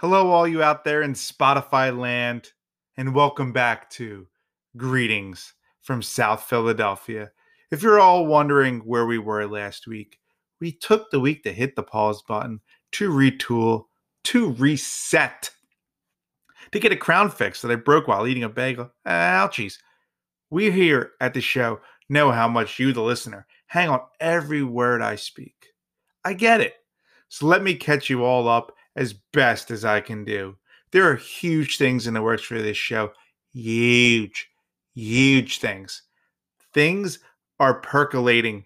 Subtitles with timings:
[0.00, 2.50] Hello, all you out there in Spotify land,
[2.98, 4.26] and welcome back to
[4.76, 7.30] Greetings from South Philadelphia.
[7.70, 10.18] If you're all wondering where we were last week,
[10.60, 12.60] we took the week to hit the pause button,
[12.92, 13.84] to retool,
[14.24, 15.50] to reset,
[16.72, 18.92] to get a crown fix that I broke while eating a bagel.
[19.06, 19.78] Ah, ouchies.
[20.50, 25.00] We here at the show know how much you, the listener, hang on every word
[25.00, 25.68] I speak.
[26.22, 26.74] I get it.
[27.28, 30.56] So let me catch you all up as best as I can do.
[30.90, 33.12] There are huge things in the works for this show.
[33.52, 34.48] Huge,
[34.94, 36.02] huge things.
[36.72, 37.18] Things
[37.60, 38.64] are percolating.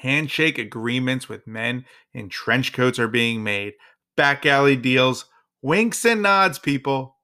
[0.00, 3.74] Handshake agreements with men in trench coats are being made.
[4.16, 5.26] Back alley deals,
[5.62, 7.16] winks and nods, people.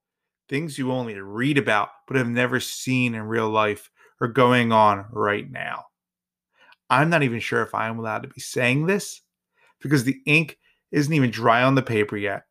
[0.48, 3.90] Things you only read about but have never seen in real life
[4.20, 5.84] are going on right now.
[6.88, 9.20] I'm not even sure if I am allowed to be saying this
[9.80, 10.58] because the ink
[10.91, 12.44] isn't even dry on the paper yet.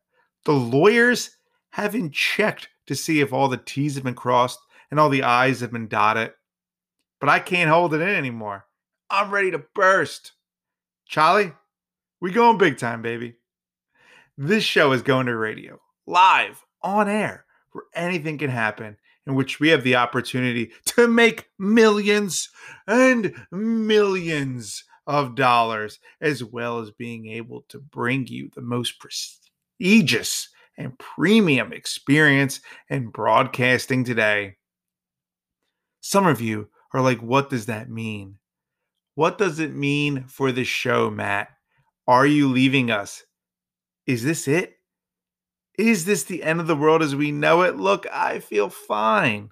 [0.44, 1.30] The lawyers
[1.70, 5.60] haven't checked to see if all the T's have been crossed and all the I's
[5.60, 6.32] have been dotted.
[7.20, 8.64] But I can't hold it in anymore.
[9.10, 10.32] I'm ready to burst.
[11.06, 11.52] Charlie,
[12.20, 13.36] we going big time, baby.
[14.36, 19.58] This show is going to radio, live, on air, where anything can happen, in which
[19.58, 22.48] we have the opportunity to make millions
[22.86, 30.50] and millions of dollars, as well as being able to bring you the most prestigious
[30.76, 34.56] and premium experience in broadcasting today.
[36.00, 38.36] Some of you are like, what does that mean?
[39.14, 41.48] What does it mean for the show, Matt?
[42.06, 43.24] Are you leaving us?
[44.06, 44.74] Is this it?
[45.78, 47.76] Is this the end of the world as we know it?
[47.76, 49.50] Look, I feel fine.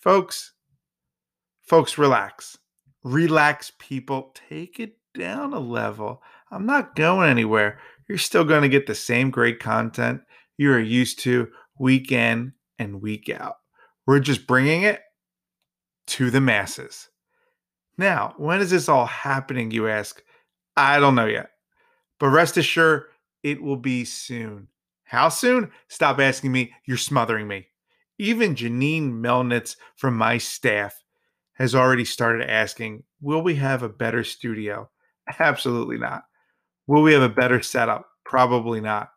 [0.00, 0.52] Folks,
[1.62, 2.56] folks, relax
[3.06, 4.34] relax, people.
[4.48, 6.22] Take it down a level.
[6.50, 7.78] I'm not going anywhere.
[8.08, 10.22] You're still going to get the same great content
[10.58, 13.56] you are used to week in and week out.
[14.06, 15.02] We're just bringing it
[16.08, 17.08] to the masses.
[17.98, 20.22] Now, when is this all happening, you ask?
[20.76, 21.50] I don't know yet.
[22.18, 23.04] But rest assured,
[23.42, 24.68] it will be soon.
[25.04, 25.70] How soon?
[25.88, 26.72] Stop asking me.
[26.86, 27.68] You're smothering me.
[28.18, 31.02] Even Janine Melnitz from my staff
[31.56, 34.88] has already started asking, will we have a better studio?
[35.38, 36.24] Absolutely not.
[36.86, 38.06] Will we have a better setup?
[38.24, 39.10] Probably not.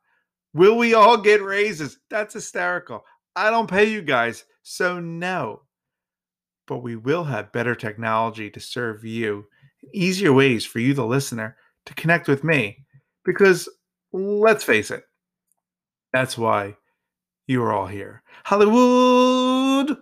[0.54, 2.00] Will we all get raises?
[2.10, 3.04] That's hysterical.
[3.36, 5.62] I don't pay you guys, so no.
[6.68, 9.46] But we will have better technology to serve you,
[9.94, 12.86] easier ways for you, the listener, to connect with me.
[13.26, 13.70] Because
[14.12, 15.04] let's face it,
[16.14, 16.76] that's why
[17.48, 18.24] you are all here.
[18.44, 19.98] Hollywood!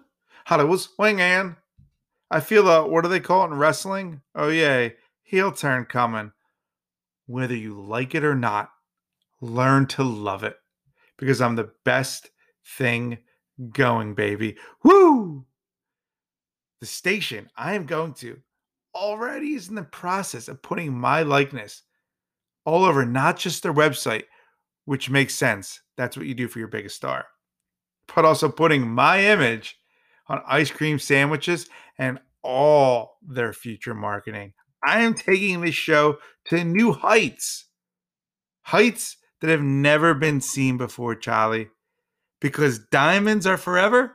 [0.46, 1.56] Hollywood swinging.
[2.30, 4.22] I feel a what do they call it in wrestling?
[4.36, 4.90] Oh yeah,
[5.24, 6.32] heel turn coming.
[7.26, 8.70] Whether you like it or not,
[9.42, 10.58] learn to love it
[11.18, 12.30] because I'm the best
[12.78, 13.18] thing
[13.72, 14.58] going, baby.
[14.84, 15.46] Woo!
[16.80, 18.40] The station I am going to
[18.94, 21.84] already is in the process of putting my likeness
[22.66, 24.26] all over not just their website,
[24.86, 25.82] which makes sense.
[25.96, 27.26] That's what you do for your biggest star,
[28.14, 29.78] but also putting my image
[30.28, 34.54] on ice cream sandwiches and all their future marketing.
[34.84, 37.66] I am taking this show to new heights.
[38.64, 41.70] Heights that have never been seen before, Charlie.
[42.40, 44.14] Because diamonds are forever,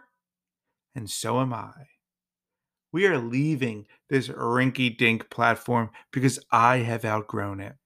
[0.95, 1.73] and so am I.
[2.93, 7.77] We are leaving this rinky dink platform because I have outgrown it.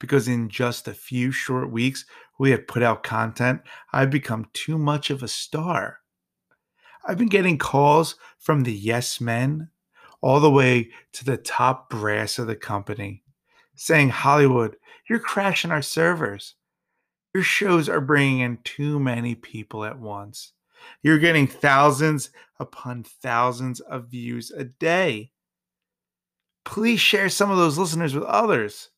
[0.00, 2.04] Because in just a few short weeks,
[2.38, 3.62] we have put out content,
[3.92, 6.00] I've become too much of a star.
[7.08, 9.70] I've been getting calls from the yes men
[10.20, 13.24] all the way to the top brass of the company
[13.74, 14.76] saying, Hollywood,
[15.08, 16.54] you're crashing our servers.
[17.32, 20.52] Your shows are bringing in too many people at once.
[21.02, 22.30] You're getting thousands
[22.60, 25.32] upon thousands of views a day.
[26.64, 28.90] Please share some of those listeners with others.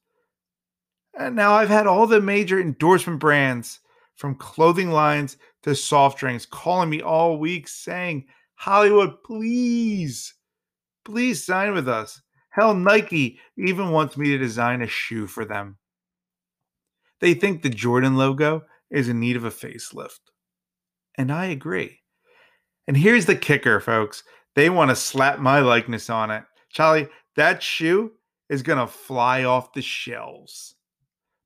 [1.17, 3.80] And now I've had all the major endorsement brands
[4.21, 10.35] from clothing lines to soft drinks, calling me all week saying, Hollywood, please,
[11.07, 12.21] please sign with us.
[12.51, 15.79] Hell, Nike even wants me to design a shoe for them.
[17.21, 20.21] They think the Jordan logo is in need of a facelift.
[21.17, 22.01] And I agree.
[22.87, 24.23] And here's the kicker, folks.
[24.55, 26.45] They want to slap my likeness on it.
[26.69, 28.13] Charlie, that shoe
[28.51, 30.75] is going to fly off the shelves.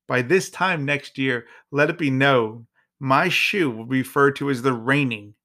[0.07, 2.67] By this time next year, let it be known
[2.99, 5.35] my shoe will be referred to as the reigning,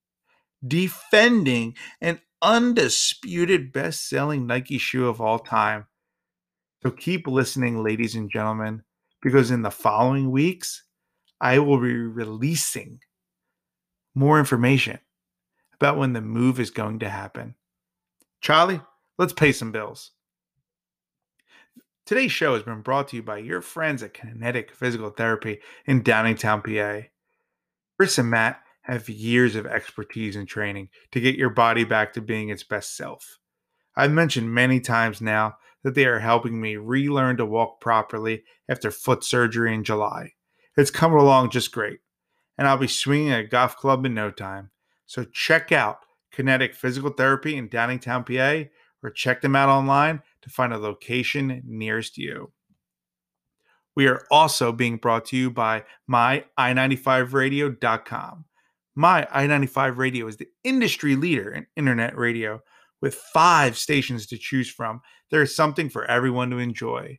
[0.67, 5.87] defending, and undisputed best selling Nike shoe of all time.
[6.83, 8.83] So keep listening, ladies and gentlemen,
[9.21, 10.85] because in the following weeks,
[11.41, 13.01] I will be releasing
[14.15, 14.99] more information
[15.75, 17.55] about when the move is going to happen.
[18.41, 18.81] Charlie,
[19.19, 20.13] let's pay some bills.
[22.11, 26.03] Today's show has been brought to you by your friends at Kinetic Physical Therapy in
[26.03, 27.07] Downingtown, PA.
[27.97, 32.21] Chris and Matt have years of expertise and training to get your body back to
[32.21, 33.39] being its best self.
[33.95, 38.91] I've mentioned many times now that they are helping me relearn to walk properly after
[38.91, 40.33] foot surgery in July.
[40.77, 42.01] It's coming along just great,
[42.59, 44.73] and I'll be swinging a golf club in no time.
[45.07, 45.99] So check out
[46.33, 48.69] Kinetic Physical Therapy in Downingtown, PA,
[49.01, 52.53] or check them out online to find a location nearest you.
[53.97, 58.45] We are also being brought to you by myi95radio.com.
[58.95, 62.61] My I95 Radio is the industry leader in internet radio
[63.01, 65.01] with five stations to choose from.
[65.31, 67.19] There is something for everyone to enjoy.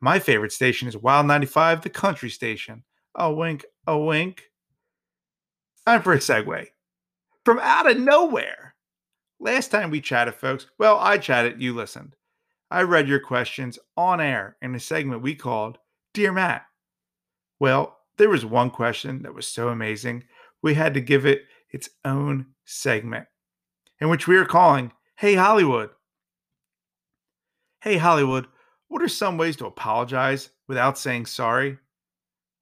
[0.00, 2.84] My favorite station is Wild 95, the country station.
[3.14, 4.44] A wink, a wink.
[5.86, 6.66] Time for a segue.
[7.44, 8.71] From out of nowhere.
[9.42, 12.14] Last time we chatted, folks, well, I chatted, you listened.
[12.70, 15.78] I read your questions on air in a segment we called
[16.14, 16.64] Dear Matt.
[17.58, 20.22] Well, there was one question that was so amazing,
[20.62, 21.42] we had to give it
[21.72, 23.26] its own segment,
[24.00, 25.90] in which we are calling Hey Hollywood.
[27.80, 28.46] Hey Hollywood,
[28.86, 31.78] what are some ways to apologize without saying sorry?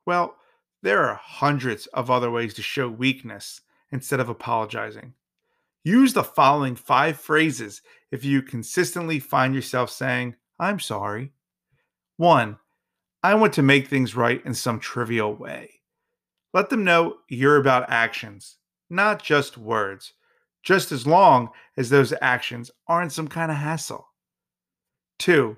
[0.06, 0.34] Well,
[0.82, 3.60] there are hundreds of other ways to show weakness
[3.92, 5.12] instead of apologizing.
[5.84, 7.80] Use the following five phrases
[8.10, 11.32] if you consistently find yourself saying, I'm sorry.
[12.16, 12.58] One,
[13.22, 15.70] I want to make things right in some trivial way.
[16.52, 18.56] Let them know you're about actions,
[18.90, 20.12] not just words,
[20.62, 24.06] just as long as those actions aren't some kind of hassle.
[25.18, 25.56] Two,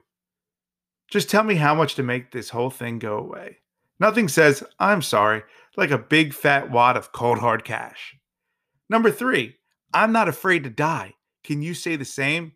[1.09, 3.59] just tell me how much to make this whole thing go away.
[3.99, 5.43] Nothing says, I'm sorry,
[5.77, 8.17] like a big fat wad of cold hard cash.
[8.89, 9.57] Number three,
[9.95, 11.15] I'm not afraid to die.
[11.45, 12.53] Can you say the same?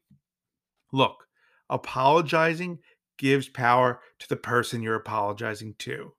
[0.92, 1.26] Look,
[1.68, 2.78] apologizing
[3.18, 6.12] gives power to the person you're apologizing to.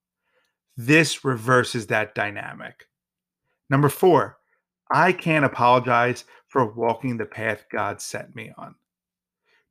[0.76, 2.86] This reverses that dynamic.
[3.70, 4.38] Number four,
[4.92, 8.76] I can't apologize for walking the path God set me on.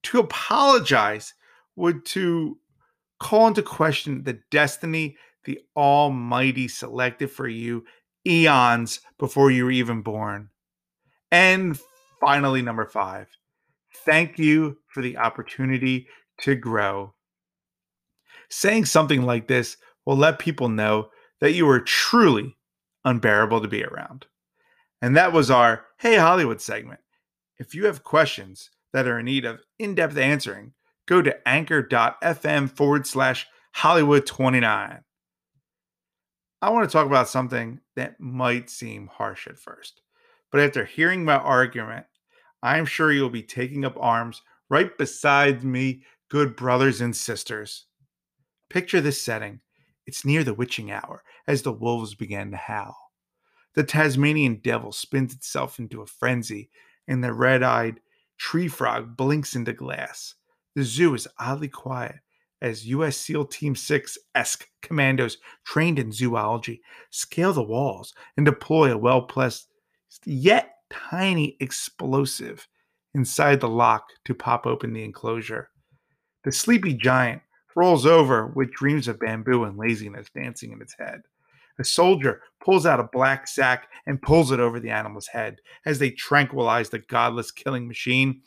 [0.05, 1.35] To apologize
[1.77, 2.59] would to
[3.19, 7.85] call into question the destiny the Almighty selected for you
[8.27, 10.51] eons before you were even born.
[11.37, 11.79] And
[12.19, 13.29] finally, number five,
[14.07, 16.09] thank you for the opportunity
[16.41, 17.13] to grow.
[18.49, 21.11] Saying something like this will let people know
[21.43, 22.57] that you are truly
[23.05, 24.25] unbearable to be around.
[25.03, 27.01] And that was our Hey Hollywood segment.
[27.59, 30.73] If you have questions that are in need of in depth answering,
[31.05, 35.01] go to anchor.fm forward slash Hollywood 29.
[36.63, 40.01] I want to talk about something that might seem harsh at first.
[40.51, 42.07] But after hearing my argument,
[42.63, 47.87] I'm sure you'll be taking up arms right beside me, good brothers and sisters.
[48.69, 49.61] Picture this setting.
[50.07, 52.97] It's near the witching hour as the wolves begin to howl.
[53.75, 56.71] The Tasmanian devil spins itself into a frenzy,
[57.07, 58.01] and the red eyed
[58.39, 60.35] tree frog blinks into glass.
[60.75, 62.17] The zoo is oddly quiet
[62.63, 63.17] as U.S.
[63.17, 69.23] SEAL Team 6 esque commandos trained in zoology scale the walls and deploy a well
[69.23, 69.69] placed
[70.25, 72.69] yet tiny explosive
[73.15, 75.71] inside the lock to pop open the enclosure.
[76.45, 77.43] The sleepy giant
[77.75, 81.23] rolls over with dreams of bamboo and laziness dancing in its head.
[81.79, 85.99] A soldier pulls out a black sack and pulls it over the animal's head as
[85.99, 88.41] they tranquilize the godless killing machine.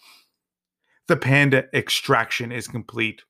[1.07, 3.21] The panda extraction is complete.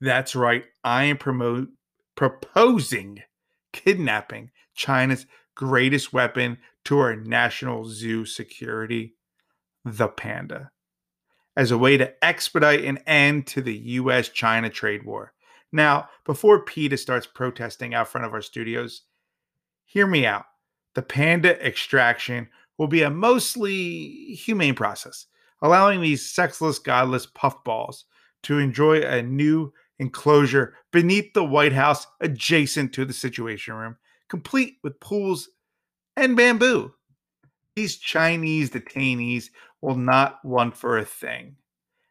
[0.00, 1.68] That's right, I am promote,
[2.16, 3.22] proposing
[3.72, 9.14] kidnapping China's greatest weapon to our national zoo security
[9.84, 10.70] the panda
[11.56, 15.32] as a way to expedite an end to the US China trade war.
[15.70, 19.02] Now, before PETA starts protesting out front of our studios,
[19.84, 20.44] hear me out.
[20.94, 25.26] The panda extraction will be a mostly humane process,
[25.60, 28.04] allowing these sexless, godless puffballs
[28.42, 33.96] to enjoy a new enclosure beneath the White House adjacent to the Situation Room,
[34.32, 35.50] complete with pools
[36.16, 36.90] and bamboo.
[37.76, 39.50] These Chinese detainees
[39.82, 41.56] will not want for a thing,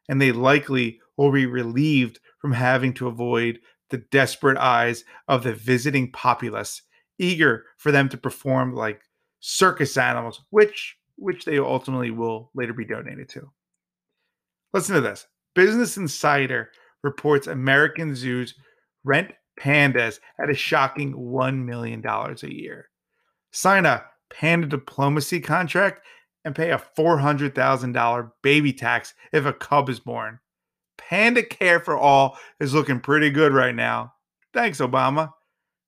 [0.07, 3.57] and they likely will be relieved from having to avoid
[3.89, 6.83] the desperate eyes of the visiting populace,
[7.17, 9.01] eager for them to perform like
[9.39, 13.51] circus animals, which which they ultimately will later be donated to.
[14.73, 15.25] Listen to this.
[15.55, 16.69] Business Insider
[17.01, 18.53] reports American zoos
[19.03, 22.89] rent pandas at a shocking $1 million a year.
[23.51, 26.05] Sign a panda diplomacy contract
[26.45, 30.39] and pay a $400,000 baby tax if a cub is born.
[30.97, 34.13] Panda Care for All is looking pretty good right now.
[34.53, 35.31] Thanks, Obama.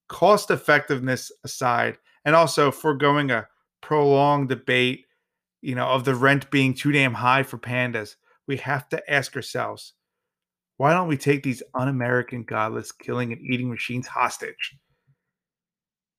[0.10, 3.48] Cost effectiveness aside, and also foregoing a
[3.82, 5.06] prolonged debate,
[5.62, 8.16] you know, of the rent being too damn high for pandas,
[8.48, 9.94] we have to ask ourselves
[10.78, 14.76] why don't we take these un American, godless, killing, and eating machines hostage?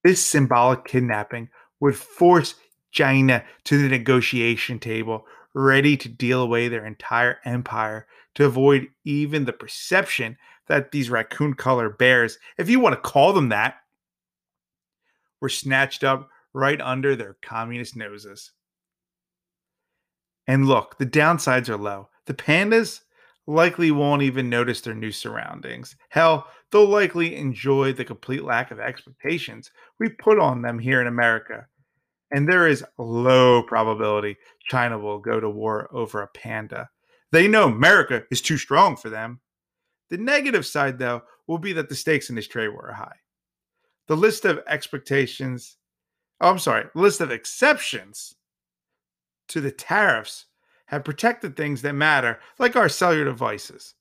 [0.03, 1.49] This symbolic kidnapping
[1.81, 2.55] would force
[2.91, 9.45] China to the negotiation table, ready to deal away their entire empire to avoid even
[9.45, 13.77] the perception that these raccoon colored bears, if you want to call them that,
[15.41, 18.53] were snatched up right under their communist noses.
[20.47, 22.09] And look, the downsides are low.
[22.27, 23.01] The pandas,
[23.47, 25.97] likely won't even notice their new surroundings.
[26.09, 31.07] Hell, they'll likely enjoy the complete lack of expectations we put on them here in
[31.07, 31.67] America.
[32.31, 34.37] And there is low probability
[34.69, 36.89] China will go to war over a panda.
[37.33, 39.41] They know America is too strong for them.
[40.11, 43.17] The negative side, though, will be that the stakes in this trade war are high.
[44.09, 45.77] The list of expectations,
[46.41, 48.35] oh, I'm sorry, list of exceptions
[49.49, 50.47] to the tariffs
[50.87, 53.95] have protected things that matter, like our cellular devices.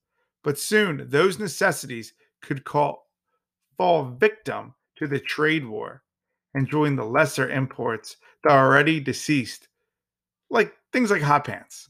[0.44, 3.08] But soon, those necessities could call,
[3.78, 6.04] fall victim to the trade war
[6.54, 9.68] and join the lesser imports that are already deceased,
[10.50, 11.90] like things like hot pants.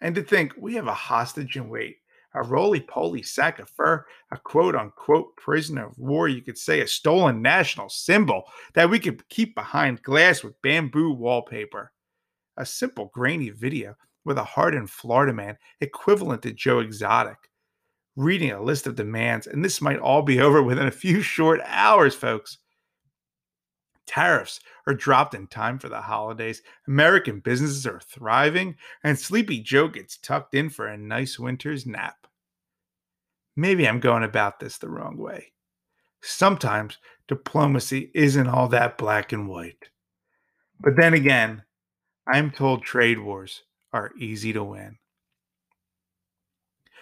[0.00, 1.98] And to think we have a hostage in wait,
[2.34, 6.80] a roly poly sack of fur, a quote unquote prisoner of war, you could say
[6.80, 11.92] a stolen national symbol that we could keep behind glass with bamboo wallpaper.
[12.56, 17.36] A simple grainy video with a hardened Florida man equivalent to Joe Exotic.
[18.14, 21.60] Reading a list of demands, and this might all be over within a few short
[21.66, 22.58] hours, folks.
[24.06, 26.62] Tariffs are dropped in time for the holidays.
[26.86, 32.26] American businesses are thriving, and Sleepy Joe gets tucked in for a nice winter's nap.
[33.56, 35.52] Maybe I'm going about this the wrong way.
[36.20, 36.98] Sometimes
[37.28, 39.90] diplomacy isn't all that black and white.
[40.80, 41.62] But then again,
[42.26, 43.62] I'm told trade wars
[43.92, 44.98] are easy to win.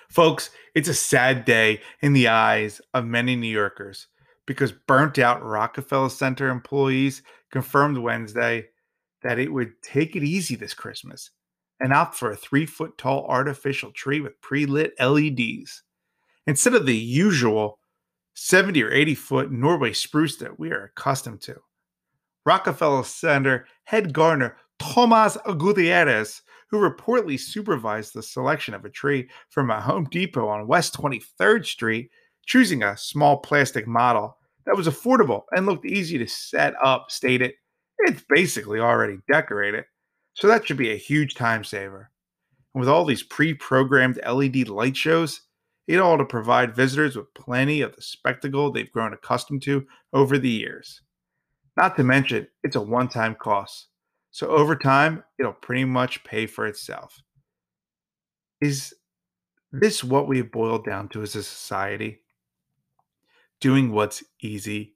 [0.08, 4.08] Folks, it's a sad day in the eyes of many New Yorkers
[4.46, 8.66] because burnt out Rockefeller Center employees confirmed Wednesday
[9.22, 11.30] that it would take it easy this Christmas
[11.78, 15.82] and opt for a three foot tall artificial tree with pre lit LEDs
[16.46, 17.78] instead of the usual
[18.34, 21.56] 70 or 80 foot Norway spruce that we are accustomed to.
[22.44, 29.70] Rockefeller Center head gardener Tomas Gutierrez who reportedly supervised the selection of a tree from
[29.70, 32.10] a Home Depot on West 23rd Street,
[32.46, 34.36] choosing a small plastic model
[34.66, 37.52] that was affordable and looked easy to set up, stated,
[38.00, 39.84] It's basically already decorated,
[40.34, 42.10] so that should be a huge time saver.
[42.74, 45.40] And with all these pre programmed LED light shows,
[45.88, 50.38] it all to provide visitors with plenty of the spectacle they've grown accustomed to over
[50.38, 51.02] the years.
[51.76, 53.89] Not to mention, it's a one time cost.
[54.30, 57.20] So over time, it'll pretty much pay for itself.
[58.60, 58.94] Is
[59.72, 62.20] this what we've boiled down to as a society?
[63.60, 64.94] Doing what's easy.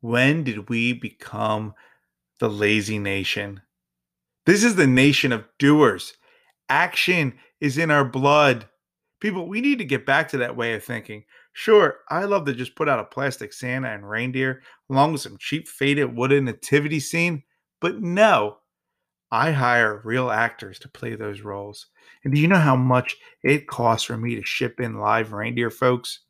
[0.00, 1.74] When did we become
[2.38, 3.60] the lazy nation?
[4.44, 6.14] This is the nation of doers.
[6.68, 8.68] Action is in our blood.
[9.20, 11.24] People, we need to get back to that way of thinking.
[11.52, 15.38] Sure, I love to just put out a plastic Santa and reindeer along with some
[15.38, 17.42] cheap faded wooden nativity scene.
[17.80, 18.58] But no,
[19.30, 21.86] I hire real actors to play those roles.
[22.24, 25.70] And do you know how much it costs for me to ship in live reindeer,
[25.70, 26.20] folks?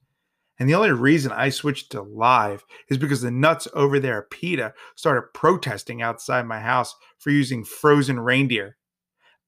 [0.59, 4.31] And the only reason I switched to live is because the nuts over there at
[4.31, 8.77] PETA started protesting outside my house for using frozen reindeer.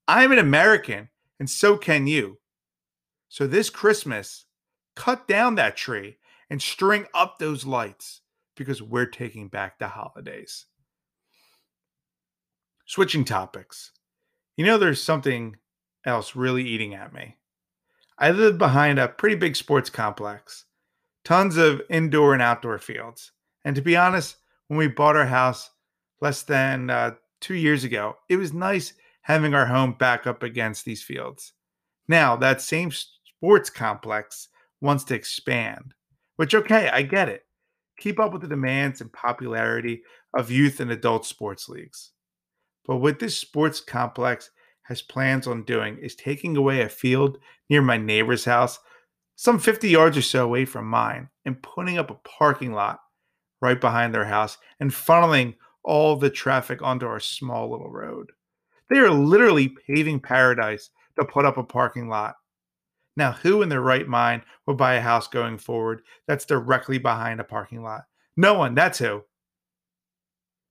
[0.06, 1.08] I'm an American,
[1.40, 2.38] and so can you.
[3.28, 4.44] So this Christmas,
[4.96, 6.18] cut down that tree
[6.50, 8.20] and string up those lights
[8.56, 10.66] because we're taking back the holidays.
[12.88, 13.90] Switching topics.
[14.56, 15.56] You know, there's something
[16.06, 17.36] else really eating at me.
[18.18, 20.64] I live behind a pretty big sports complex,
[21.22, 23.32] tons of indoor and outdoor fields.
[23.62, 24.36] And to be honest,
[24.68, 25.68] when we bought our house
[26.22, 27.10] less than uh,
[27.42, 31.52] two years ago, it was nice having our home back up against these fields.
[32.08, 34.48] Now, that same sports complex
[34.80, 35.92] wants to expand,
[36.36, 37.42] which, okay, I get it.
[37.98, 40.00] Keep up with the demands and popularity
[40.34, 42.12] of youth and adult sports leagues.
[42.88, 44.50] But what this sports complex
[44.84, 47.38] has plans on doing is taking away a field
[47.70, 48.80] near my neighbor's house
[49.36, 52.98] some 50 yards or so away from mine and putting up a parking lot
[53.62, 55.54] right behind their house and funneling
[55.84, 58.32] all the traffic onto our small little road.
[58.90, 62.34] They are literally paving paradise to put up a parking lot.
[63.16, 67.38] Now, who in their right mind would buy a house going forward that's directly behind
[67.38, 68.06] a parking lot?
[68.36, 69.22] No one, that's who.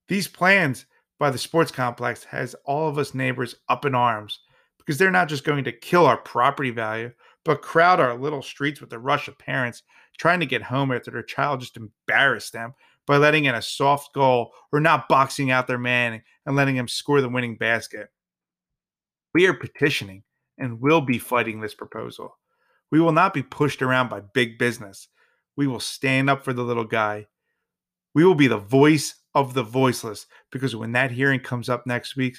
[0.10, 0.88] These plans
[1.20, 4.40] by the sports complex has all of us neighbors up in arms
[4.78, 7.12] because they're not just going to kill our property value,
[7.44, 9.84] but crowd our little streets with a rush of parents
[10.18, 12.74] trying to get home after their child just embarrassed them
[13.06, 16.88] by letting in a soft goal or not boxing out their man and letting him
[16.88, 18.10] score the winning basket.
[19.34, 20.24] We are petitioning
[20.58, 22.38] and will be fighting this proposal.
[22.92, 25.08] We will not be pushed around by big business.
[25.56, 27.28] We will stand up for the little guy.
[28.14, 32.16] We will be the voice of the voiceless because when that hearing comes up next
[32.16, 32.38] week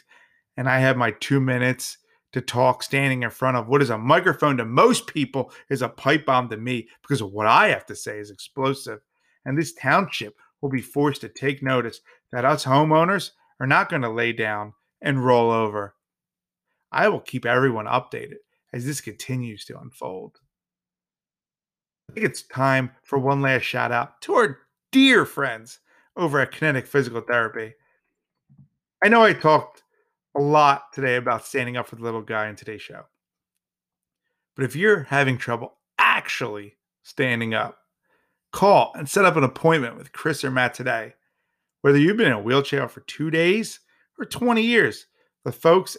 [0.56, 1.98] and I have my two minutes
[2.32, 5.88] to talk standing in front of what is a microphone to most people is a
[5.88, 8.98] pipe bomb to me because what I have to say is explosive.
[9.44, 12.00] And this township will be forced to take notice
[12.32, 15.94] that us homeowners are not going to lay down and roll over.
[16.90, 18.38] I will keep everyone updated
[18.72, 20.38] as this continues to unfold.
[22.10, 24.58] I think it's time for one last shout out to our
[24.90, 25.78] dear friends
[26.18, 27.74] over at Kinetic Physical Therapy.
[29.02, 29.84] I know I talked
[30.36, 33.04] a lot today about standing up for the little guy in today's show.
[34.56, 37.78] But if you're having trouble actually standing up,
[38.52, 41.14] call and set up an appointment with Chris or Matt today.
[41.82, 43.78] Whether you've been in a wheelchair for two days
[44.18, 45.06] or 20 years,
[45.44, 45.96] the folks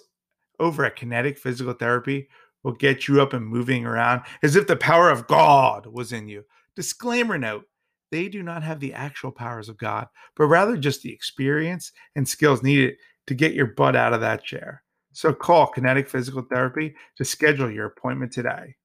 [0.59, 2.27] over at Kinetic Physical Therapy
[2.63, 6.27] will get you up and moving around as if the power of God was in
[6.27, 6.43] you.
[6.75, 7.65] Disclaimer note
[8.11, 12.27] they do not have the actual powers of God, but rather just the experience and
[12.27, 12.95] skills needed
[13.27, 14.83] to get your butt out of that chair.
[15.11, 18.75] So call Kinetic Physical Therapy to schedule your appointment today.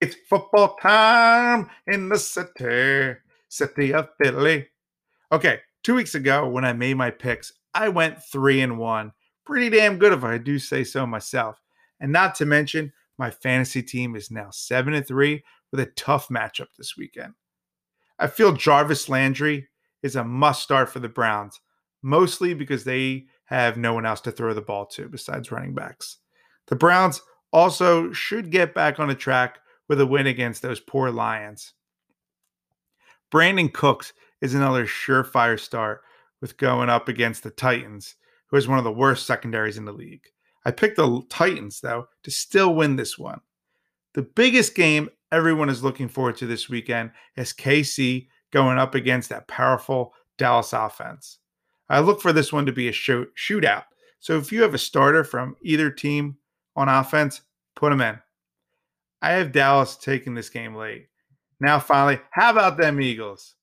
[0.00, 3.18] It's football time in the city,
[3.48, 4.68] city of Philly.
[5.32, 9.12] Okay, two weeks ago when I made my picks, I went three and one.
[9.46, 11.60] Pretty damn good if I do say so myself.
[12.00, 16.28] And not to mention, my fantasy team is now seven and three with a tough
[16.28, 17.34] matchup this weekend.
[18.18, 19.68] I feel Jarvis Landry
[20.02, 21.60] is a must start for the Browns,
[22.02, 26.18] mostly because they have no one else to throw the ball to besides running backs.
[26.66, 27.20] The Browns
[27.52, 31.74] also should get back on the track with a win against those poor Lions.
[33.32, 36.02] Brandin Cooks is another surefire start
[36.40, 39.92] with going up against the Titans, who is one of the worst secondaries in the
[39.92, 40.26] league.
[40.64, 43.40] I picked the Titans, though, to still win this one.
[44.14, 49.30] The biggest game everyone is looking forward to this weekend is KC going up against
[49.30, 51.38] that powerful Dallas offense.
[51.88, 53.82] I look for this one to be a shoot, shootout.
[54.20, 56.36] So if you have a starter from either team
[56.76, 57.42] on offense,
[57.74, 58.20] put them in.
[59.20, 61.08] I have Dallas taking this game late.
[61.60, 63.56] Now, finally, how about them Eagles?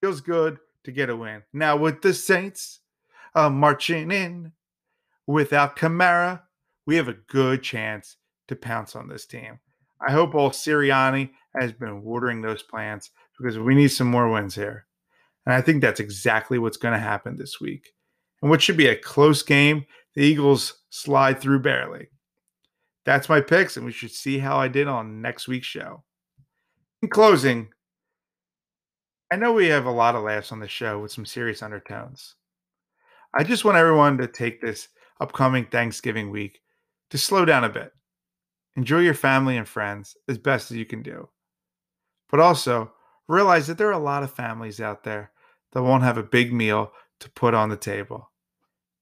[0.00, 1.42] Feels good to get a win.
[1.52, 2.80] Now, with the Saints
[3.34, 4.52] uh, marching in
[5.26, 6.42] without Kamara,
[6.86, 9.60] we have a good chance to pounce on this team.
[10.06, 14.54] I hope old Sirianni has been watering those plants because we need some more wins
[14.54, 14.86] here.
[15.46, 17.90] And I think that's exactly what's going to happen this week.
[18.42, 22.08] And what should be a close game, the Eagles slide through barely.
[23.04, 26.04] That's my picks, and we should see how I did on next week's show.
[27.02, 27.68] In closing,
[29.32, 32.34] I know we have a lot of laughs on the show with some serious undertones.
[33.34, 34.88] I just want everyone to take this
[35.20, 36.60] upcoming Thanksgiving week
[37.10, 37.92] to slow down a bit
[38.78, 41.28] Enjoy your family and friends as best as you can do.
[42.30, 42.92] But also
[43.26, 45.32] realize that there are a lot of families out there
[45.72, 48.30] that won't have a big meal to put on the table.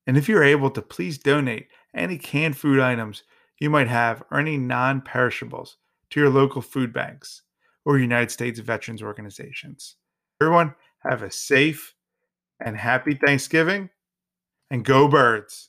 [0.07, 3.23] And if you're able to, please donate any canned food items
[3.61, 5.77] you might have or any non perishables
[6.09, 7.43] to your local food banks
[7.85, 9.97] or United States veterans organizations.
[10.41, 11.95] Everyone, have a safe
[12.65, 13.91] and happy Thanksgiving
[14.71, 15.69] and go birds.